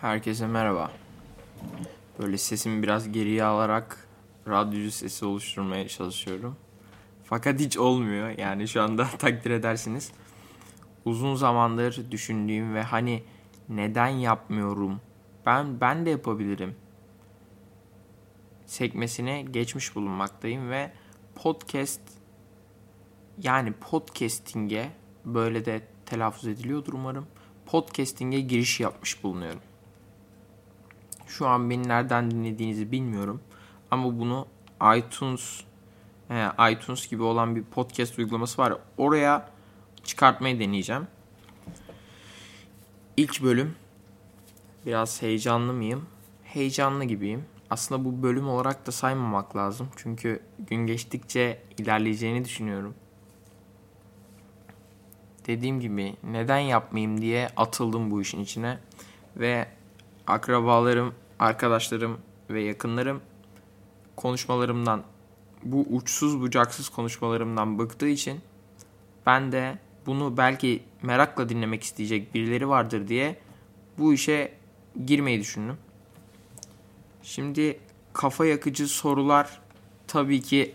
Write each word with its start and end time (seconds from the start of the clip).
Herkese 0.00 0.46
merhaba. 0.46 0.92
Böyle 2.18 2.38
sesimi 2.38 2.82
biraz 2.82 3.12
geriye 3.12 3.44
alarak 3.44 4.08
radyocu 4.48 4.90
sesi 4.90 5.24
oluşturmaya 5.24 5.88
çalışıyorum. 5.88 6.56
Fakat 7.24 7.60
hiç 7.60 7.78
olmuyor. 7.78 8.38
Yani 8.38 8.68
şu 8.68 8.82
anda 8.82 9.06
takdir 9.18 9.50
edersiniz. 9.50 10.12
Uzun 11.04 11.34
zamandır 11.34 12.10
düşündüğüm 12.10 12.74
ve 12.74 12.82
hani 12.82 13.22
neden 13.68 14.08
yapmıyorum? 14.08 15.00
Ben 15.46 15.80
ben 15.80 16.06
de 16.06 16.10
yapabilirim. 16.10 16.76
Sekmesine 18.66 19.42
geçmiş 19.42 19.96
bulunmaktayım 19.96 20.70
ve 20.70 20.92
podcast 21.34 22.02
yani 23.42 23.72
podcasting'e 23.72 24.90
böyle 25.24 25.64
de 25.64 25.88
telaffuz 26.06 26.48
ediliyordur 26.48 26.92
umarım. 26.92 27.26
Podcasting'e 27.66 28.40
giriş 28.40 28.80
yapmış 28.80 29.24
bulunuyorum. 29.24 29.60
Şu 31.30 31.46
an 31.46 31.70
beni 31.70 31.88
nereden 31.88 32.30
dinlediğinizi 32.30 32.92
bilmiyorum. 32.92 33.40
Ama 33.90 34.18
bunu 34.18 34.46
iTunes 34.96 35.60
e, 36.30 36.48
iTunes 36.72 37.08
gibi 37.08 37.22
olan 37.22 37.56
bir 37.56 37.62
podcast 37.62 38.18
uygulaması 38.18 38.62
var. 38.62 38.74
Oraya 38.96 39.50
çıkartmayı 40.04 40.60
deneyeceğim. 40.60 41.06
İlk 43.16 43.42
bölüm 43.42 43.74
biraz 44.86 45.22
heyecanlı 45.22 45.72
mıyım? 45.72 46.06
Heyecanlı 46.44 47.04
gibiyim. 47.04 47.44
Aslında 47.70 48.04
bu 48.04 48.22
bölüm 48.22 48.48
olarak 48.48 48.86
da 48.86 48.92
saymamak 48.92 49.56
lazım. 49.56 49.88
Çünkü 49.96 50.42
gün 50.58 50.86
geçtikçe 50.86 51.62
ilerleyeceğini 51.78 52.44
düşünüyorum. 52.44 52.94
Dediğim 55.46 55.80
gibi 55.80 56.16
neden 56.24 56.58
yapmayayım 56.58 57.20
diye 57.20 57.48
atıldım 57.56 58.10
bu 58.10 58.22
işin 58.22 58.40
içine. 58.40 58.78
Ve 59.36 59.66
akrabalarım, 60.30 61.14
arkadaşlarım 61.38 62.18
ve 62.50 62.62
yakınlarım 62.62 63.20
konuşmalarımdan 64.16 65.02
bu 65.62 65.86
uçsuz 65.90 66.40
bucaksız 66.40 66.88
konuşmalarımdan 66.88 67.78
bıktığı 67.78 68.08
için 68.08 68.40
ben 69.26 69.52
de 69.52 69.78
bunu 70.06 70.36
belki 70.36 70.82
merakla 71.02 71.48
dinlemek 71.48 71.82
isteyecek 71.82 72.34
birileri 72.34 72.68
vardır 72.68 73.08
diye 73.08 73.36
bu 73.98 74.14
işe 74.14 74.52
girmeyi 75.06 75.40
düşündüm. 75.40 75.76
Şimdi 77.22 77.80
kafa 78.12 78.46
yakıcı 78.46 78.88
sorular 78.88 79.60
tabii 80.06 80.42
ki 80.42 80.74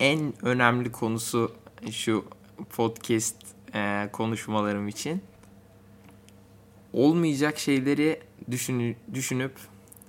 en 0.00 0.34
önemli 0.42 0.92
konusu 0.92 1.52
şu 1.90 2.24
podcast 2.76 3.36
e, 3.74 4.08
konuşmalarım 4.12 4.88
için. 4.88 5.22
Olmayacak 6.92 7.58
şeyleri 7.58 8.20
düşün, 8.50 8.96
düşünüp 9.14 9.52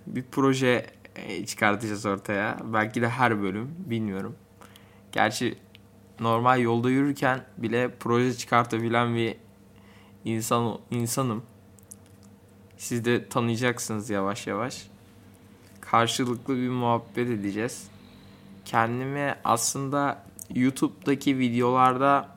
bir 0.08 0.24
proje 0.32 0.86
e, 1.16 1.46
çıkartacağız 1.46 2.06
ortaya. 2.06 2.58
Belki 2.64 3.02
de 3.02 3.10
her 3.10 3.42
bölüm 3.42 3.76
bilmiyorum. 3.78 4.36
Gerçi 5.12 5.58
normal 6.20 6.62
yolda 6.62 6.90
yürürken 6.90 7.46
bile 7.58 7.96
proje 8.00 8.34
çıkartabilen 8.34 9.16
bir 9.16 9.36
insan 10.26 10.80
insanım. 10.92 11.44
Siz 12.78 13.06
de 13.06 13.30
tanıyacaksınız 13.30 14.10
yavaş 14.10 14.48
yavaş. 14.48 14.88
Karşılıklı 15.82 16.56
bir 16.56 16.70
muhabbet 16.70 17.30
edeceğiz. 17.30 17.88
Kendimi 18.66 19.36
aslında 19.44 20.24
YouTube'daki 20.56 21.40
videolarda 21.40 22.30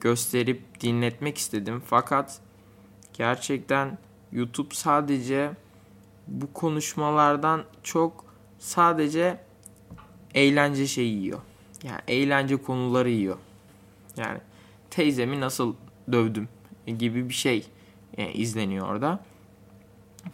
gösterip 0.00 0.80
dinletmek 0.80 1.38
istedim. 1.38 1.82
Fakat 1.86 2.40
gerçekten 3.12 3.98
YouTube 4.32 4.74
sadece 4.74 5.50
bu 6.28 6.52
konuşmalardan 6.52 7.64
çok 7.82 8.24
sadece 8.58 9.40
eğlence 10.34 10.86
şeyi 10.86 11.22
yiyor. 11.22 11.40
Yani 11.82 12.00
eğlence 12.08 12.56
konuları 12.56 13.10
yiyor. 13.10 13.36
Yani 14.16 14.38
teyzemi 14.90 15.40
nasıl 15.40 15.74
dövdüm 16.12 16.48
gibi 16.86 17.28
bir 17.28 17.34
şey 17.34 17.66
e, 18.16 18.32
izleniyor 18.32 18.88
orada. 18.88 19.20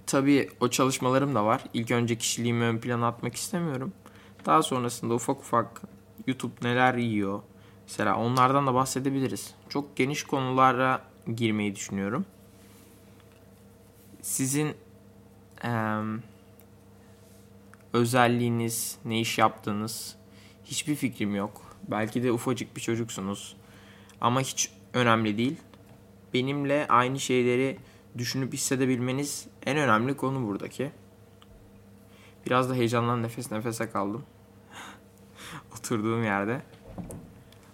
Tabii 0.06 0.51
o 0.61 0.69
çalışmalarım 0.69 1.35
da 1.35 1.45
var. 1.45 1.65
İlk 1.75 1.91
önce 1.91 2.19
kişiliğimi 2.19 2.65
ön 2.65 2.79
plana 2.79 3.09
atmak 3.09 3.35
istemiyorum. 3.35 3.93
Daha 4.47 4.62
sonrasında 4.62 5.15
ufak 5.15 5.41
ufak 5.41 5.83
YouTube 6.27 6.55
neler 6.62 6.95
yiyor. 6.95 7.41
Mesela 7.89 8.17
onlardan 8.17 8.67
da 8.67 8.75
bahsedebiliriz. 8.75 9.55
Çok 9.69 9.97
geniş 9.97 10.25
konulara 10.25 11.03
girmeyi 11.37 11.75
düşünüyorum. 11.75 12.27
Sizin 14.26 14.75
e, 15.64 16.00
özelliğiniz, 17.92 18.98
ne 19.04 19.20
iş 19.20 19.38
yaptığınız 19.38 20.16
hiçbir 20.64 20.94
fikrim 20.94 21.34
yok. 21.34 21.76
Belki 21.88 22.22
de 22.22 22.32
ufacık 22.32 22.76
bir 22.76 22.81
çocuksunuz. 22.81 23.56
Ama 24.20 24.41
hiç 24.41 24.72
önemli 24.94 25.38
değil. 25.38 25.56
Benimle 26.34 26.87
aynı 26.88 27.20
şeyleri 27.20 27.78
düşünüp 28.19 28.53
hissedebilmeniz 28.53 29.47
en 29.66 29.76
önemli 29.76 30.16
konu 30.16 30.47
buradaki. 30.47 30.91
Biraz 32.47 32.70
da 32.70 32.75
heyecandan 32.75 33.22
nefes 33.22 33.53
nefese 33.53 33.91
kaldım. 33.91 34.25
Oturduğum 35.78 36.25
yerde. 36.25 36.62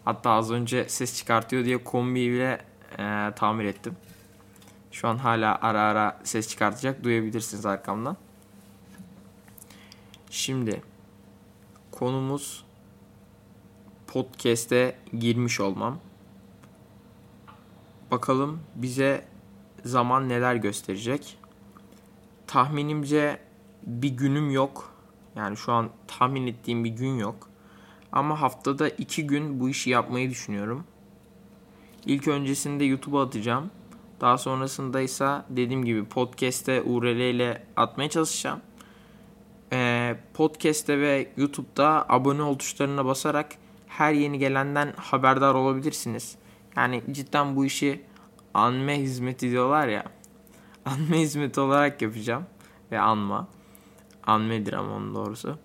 Hatta 0.04 0.30
az 0.30 0.50
önce 0.50 0.88
ses 0.88 1.19
çıkartıyor 1.19 1.64
diye 1.64 1.84
kombiyi 1.84 2.32
bile 2.32 2.64
e, 2.98 3.32
tamir 3.36 3.64
ettim. 3.64 3.96
Şu 4.92 5.08
an 5.08 5.16
hala 5.16 5.58
ara 5.62 5.80
ara 5.80 6.20
ses 6.25 6.48
çıkartacak. 6.48 7.04
Duyabilirsiniz 7.04 7.66
arkamdan. 7.66 8.16
Şimdi 10.30 10.82
konumuz 11.91 12.64
podcast'e 14.06 14.97
girmiş 15.19 15.60
olmam. 15.60 15.98
Bakalım 18.10 18.60
bize 18.75 19.25
zaman 19.84 20.28
neler 20.28 20.54
gösterecek. 20.54 21.38
Tahminimce 22.47 23.41
bir 23.82 24.10
günüm 24.10 24.50
yok. 24.50 24.94
Yani 25.36 25.56
şu 25.56 25.72
an 25.72 25.91
tahmin 26.06 26.47
ettiğim 26.47 26.84
bir 26.84 26.91
gün 26.91 27.19
yok. 27.19 27.48
Ama 28.12 28.41
haftada 28.41 28.88
iki 28.88 29.26
gün 29.26 29.60
bu 29.60 29.69
işi 29.69 29.91
yapmayı 29.91 30.31
düşünüyorum. 30.31 30.84
İlk 32.06 32.28
öncesinde 32.28 32.84
YouTube'a 32.84 33.22
atacağım. 33.22 33.70
Daha 34.22 34.38
sonrasında 34.38 35.00
ise 35.00 35.43
dediğim 35.49 35.84
gibi 35.84 36.05
podcast'te 36.05 36.83
URL 36.83 37.21
ile 37.21 37.62
atmaya 37.77 38.10
çalışacağım. 38.10 38.60
Ee, 39.72 40.16
podcast'te 40.34 40.99
ve 40.99 41.33
YouTube'da 41.37 42.06
abone 42.09 42.43
ol 42.43 42.59
tuşlarına 42.59 43.05
basarak 43.05 43.53
her 43.87 44.12
yeni 44.12 44.38
gelenden 44.38 44.93
haberdar 44.97 45.55
olabilirsiniz. 45.55 46.37
Yani 46.77 47.03
cidden 47.11 47.56
bu 47.56 47.65
işi 47.65 48.03
anme 48.55 48.99
hizmeti 48.99 49.50
diyorlar 49.50 49.88
ya. 49.88 50.05
Anme 50.84 51.21
hizmeti 51.21 51.61
olarak 51.61 52.03
yapacağım. 52.03 52.47
Ve 52.93 53.00
anma. 53.00 53.49
Anmedir 54.27 54.72
ama 54.72 54.97
onun 54.97 55.15
doğrusu. 55.15 55.59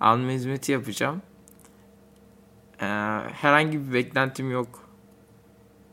Anme 0.00 0.34
hizmeti 0.34 0.72
yapacağım. 0.72 1.22
Ee, 2.80 2.86
herhangi 3.32 3.88
bir 3.88 3.92
beklentim 3.92 4.50
yok. 4.50 4.88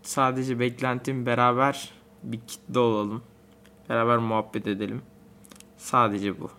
Sadece 0.02 0.60
beklentim 0.60 1.26
beraber 1.26 1.97
bir 2.24 2.40
kitle 2.48 2.80
olalım. 2.80 3.24
Beraber 3.90 4.18
muhabbet 4.18 4.68
edelim. 4.68 5.02
Sadece 5.78 6.40
bu. 6.40 6.50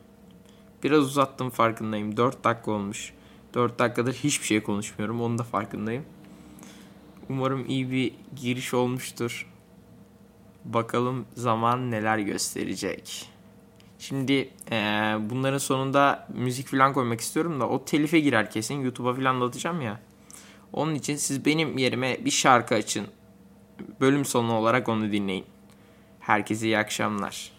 Biraz 0.84 1.04
uzattım 1.04 1.50
farkındayım. 1.50 2.16
4 2.16 2.44
dakika 2.44 2.70
olmuş. 2.70 3.12
4 3.54 3.78
dakikadır 3.78 4.12
hiçbir 4.12 4.46
şey 4.46 4.62
konuşmuyorum. 4.62 5.20
Onun 5.20 5.38
da 5.38 5.42
farkındayım. 5.42 6.04
Umarım 7.28 7.66
iyi 7.68 7.90
bir 7.90 8.12
giriş 8.36 8.74
olmuştur. 8.74 9.46
Bakalım 10.64 11.26
zaman 11.34 11.90
neler 11.90 12.18
gösterecek. 12.18 13.28
Şimdi 13.98 14.50
e, 14.70 14.76
bunların 15.30 15.58
sonunda 15.58 16.28
müzik 16.34 16.66
falan 16.68 16.92
koymak 16.92 17.20
istiyorum 17.20 17.60
da 17.60 17.68
o 17.68 17.84
telife 17.84 18.20
girer 18.20 18.50
kesin. 18.50 18.80
YouTube'a 18.80 19.14
falan 19.14 19.40
da 19.40 19.44
atacağım 19.44 19.80
ya. 19.80 20.00
Onun 20.72 20.94
için 20.94 21.16
siz 21.16 21.44
benim 21.44 21.78
yerime 21.78 22.24
bir 22.24 22.30
şarkı 22.30 22.74
açın. 22.74 23.06
Bölüm 24.00 24.24
sonu 24.24 24.52
olarak 24.52 24.88
onu 24.88 25.12
dinleyin. 25.12 25.44
Herkese 26.28 26.66
iyi 26.66 26.78
akşamlar. 26.78 27.50